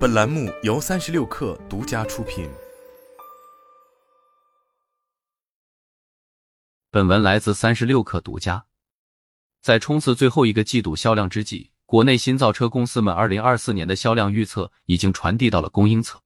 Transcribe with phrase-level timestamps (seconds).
[0.00, 2.48] 本栏目由三十六氪独家出品。
[6.90, 8.64] 本文来自三十六氪独家。
[9.60, 16.22] 在冲刺最后一个季度销量之际，国内新造车公司们二零二四年的销量预测已经传递到了供应侧。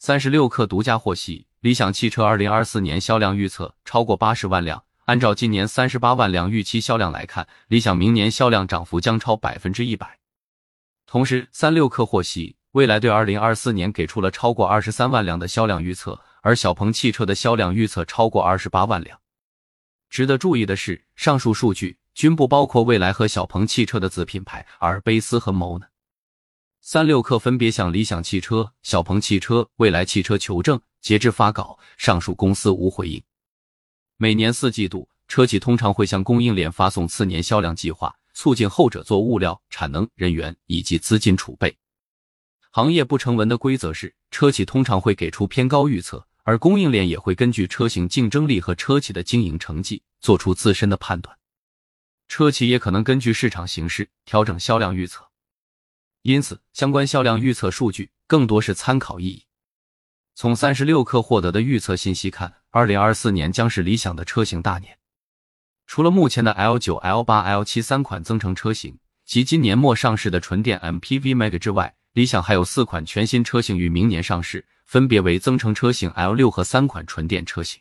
[0.00, 4.82] 三十六氪独家获悉，理想汽车二零二四年销量预测超过八十万辆。
[5.04, 10.18] 按照今年三十八万辆预期销量来看，理想明年销量涨幅将超百分之一百。
[11.06, 12.56] 同时，三六氪获悉。
[12.72, 19.20] 蔚来对二零二四年给出了超过二十三万辆的销量预测，而小鹏汽车的销量预测超过二十八万辆。
[20.08, 25.86] 值得注意的是，上述数据均不包括蔚来和小鹏汽车的子品牌阿尔卑斯和 m o n
[26.80, 33.22] 三六氪分别向理想汽车、小鹏汽车、蔚来汽车求证，截至发稿，上述公司无回应。
[34.16, 41.76] 每年四季度，车企通常会向供应链发送次年销量计划，促进后者做物料、产能、人员以及资金储备。
[42.74, 51.36] 行业不成文的规则是，车企通常会给出偏高预测，而供应链也会根据车型竞争力和车企的经营成绩做出自身的判断。
[52.28, 55.28] 车企也可能根据市场形势调整销量预测，
[56.22, 59.44] 因此相关销量预测数据更多是参考意义。
[60.34, 64.96] 从三十六氪获得的预测信息看，二零二四年将是理想的车型大年。
[65.86, 77.80] 除了目前的 L 九、L 八、L 七三款增程车型及今年末上市的纯电 MPV Mag 之外，理想还有四款全新车型于明年上市，分别为增程车型 L 六和三款纯电车型。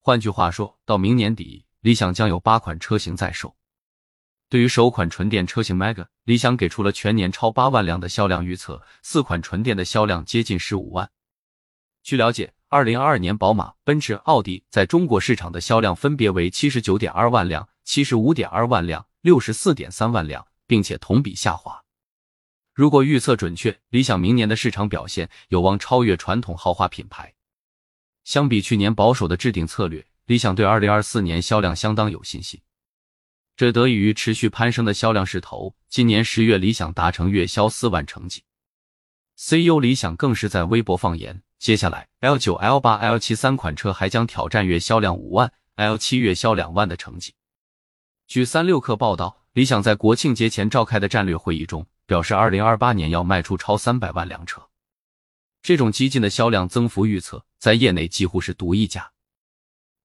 [0.00, 3.54] 换句话说，到明年底，理想将有八款车型在售。
[4.48, 11.08] 对于首款纯电车型 Mega，理想给出了全年超八万辆的销量预测，四款纯电的销量接近十五万。
[12.02, 21.84] 据了解，二零二二年宝马、奔驰、奥迪在中国市场的销量分别为七十九点二万辆、七十五点二万辆、六十四点三万辆，并且同比下滑。
[22.78, 27.34] 如果预测准确，理想明年的市场表现有望超越传统豪华品牌。
[28.22, 32.60] 相比去年保守的制定策略，理想对二零二四年销量相当有信心。
[33.56, 35.74] 这得益于持续攀升的销量势头。
[35.88, 38.44] 今年十月，理想达成月销四万成绩。
[39.36, 47.34] CEO 理想更是在微博放言，接下来 L 九、L 八、L 七三款车还将挑战月销量五万、L 七月销两万的成绩。
[48.28, 51.84] 据三六氪报道，理想在国庆节前召开的战略会议中。
[52.08, 54.62] 表示，二零二八年要卖出超三百万辆车，
[55.60, 59.12] 这种激进的销量增幅预测在业内几乎是独一家。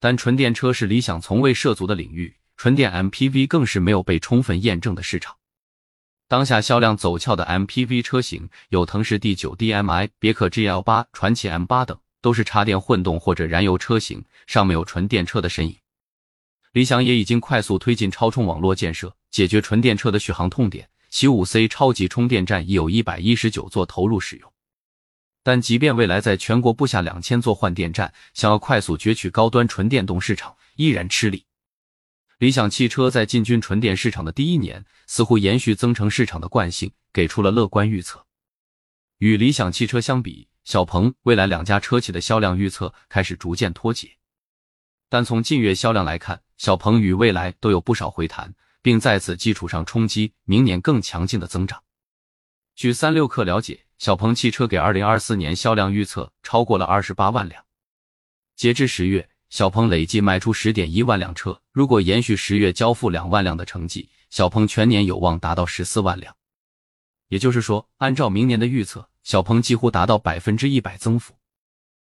[0.01, 5.37] 但纯电车是理想从未涉足的领域，纯电 MPV 更是没有被充分验证的市场。
[6.27, 15.77] 当下销量走俏的 MPV 车型有腾势 D9、DMI、别克 GL 八、传祺 M 八等，都是插电混动或者燃油车型，尚没有纯电车的身影。
[16.73, 20.89] 理想也已经快速推进超充网络建设，解决纯电车的续航痛点。
[21.13, 24.51] 其五 C 超级充电站已有一百一十九座投入使用，
[25.43, 31.45] 但即便未来在全国布下两千座换电站，想要快速攫取高端纯电动市场依然吃力。
[32.39, 38.25] 理想汽车在进军纯电市场的第一年，似乎延续增程市场的惯性，给出了乐观预测。
[39.19, 44.17] 与理想汽车相比，小鹏、蔚来两家车企的销量预测开始逐渐脱节，
[45.09, 48.55] 但从近月销量来看，小鹏与蔚来都有不少回弹。
[48.83, 51.81] 并在此基础上冲击明年更强劲的增长。
[52.75, 57.65] 据三六氪了解，小鹏汽车给二零二四年销量预测超过了二十八万辆。
[58.55, 61.59] 截至十月，小鹏累计卖出十点一万辆车。
[61.71, 66.35] 如果延续十月交付两万辆的成绩，小鹏全年有望达到十四万辆。
[67.29, 71.35] 也就是说，按照明年的预测，小鹏几乎达到百分之一百增幅。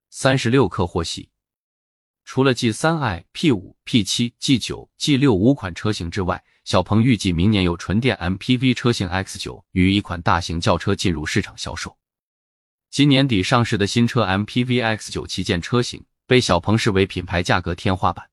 [0.10, 1.30] 三十六氪获悉，
[2.28, 11.98] 除了 G 三 i、P 五、P 七、G 九、G 六五款车型之外，小鹏预计明年有纯电 MPV 车型 X 九与一款大型轿车进入市场销售。
[12.92, 18.30] 今年底上市的新车 MPV X 九旗舰车型被小鹏视为品牌价格天花板，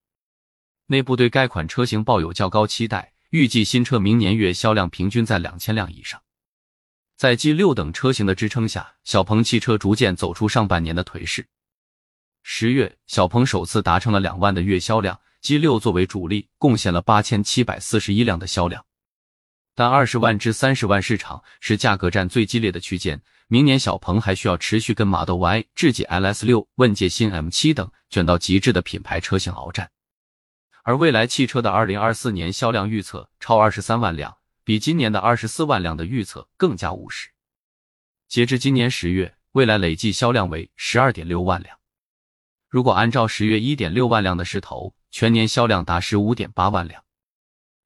[0.86, 6.20] 内部对该款车型抱有较高期待，预计新车明年月销量平均在两千辆以上。
[7.16, 11.46] 在 G 六等车型的支撑下，小鹏汽车逐渐走出上半年的颓势。
[12.46, 15.18] 十月，小鹏首次达成了两万的月销量。
[15.40, 18.84] G 六作为主力，贡献了八千七百四十一辆的销量，
[19.74, 23.20] 但二十万至三十万市场是价格战最激烈的区间。
[23.48, 29.90] 明年小鹏还需要持续跟马豆 Y、智己 LS 六、问界新 M 七等卷到极致的品牌车型鏖战。
[30.82, 37.30] 而蔚来汽车的二零二四年销量预测超二十三万辆，比今年的二十四万辆的预测更加务实。
[38.28, 41.78] 截至今年十月，蔚来累计销量为十二点六万辆。
[42.74, 47.04] 如果按照十月一点六万辆的势头，全年销量达十五点八万辆，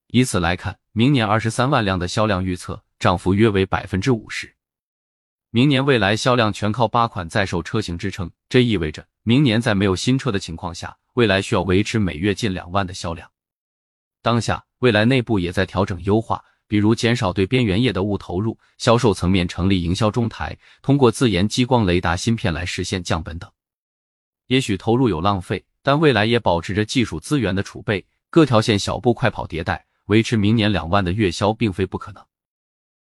[0.06, 4.56] 以此来看，明年二十三万辆的销量预测涨幅约为百分之五十。
[5.50, 13.30] 明年未来销量全靠八款在售车型支撑，这意味着明年在没有新车的情况下，未来需要维持每月近两万的销量。
[14.22, 23.52] 当下，未来内部也在调整优化，比如减少对边缘业的物投入，销售层面成立营销中台，通过自研激光雷达芯片来实现降本等。
[24.48, 32.24] 也许投入有浪费，但未来也保持着技术资源的储备，各条线小步快跑迭代，维持明年两万的月销并非不可能。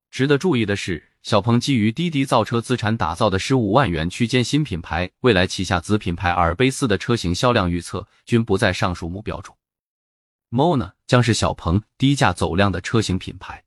[0.10, 9.58] 值得注意的是，小鹏基于滴滴造车资产打造的十五万元区间新品牌，未来旗下子品牌阿尔卑斯的车型销量预测均不在上述目标中。
[10.50, 13.66] MONA 将是小鹏低价走量的车型品牌，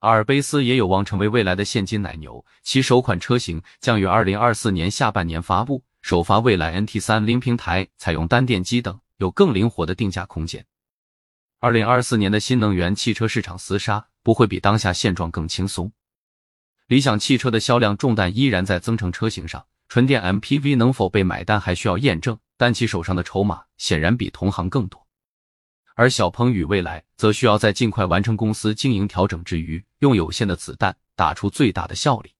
[0.00, 5.84] 阿尔卑斯也有望成为未来的现金奶牛，其首款车型将于二零二四年下半年发布。
[6.00, 10.64] 首发蔚来 NT 三零平台，采用单电机等，有更灵活的定价空间。
[11.58, 15.92] 二零二四年的新能源汽车市场厮杀不会比当下现状更轻松。
[16.86, 25.06] 理想汽车的销量重担依然在增程车型上，纯电 MPV 能否被买单还需要验证，但其手上的筹码显然比同行更多。
[25.94, 32.32] 而小鹏与蔚来则需要在尽快完成公司经营调整之余，用有限的子弹打出最大的效力。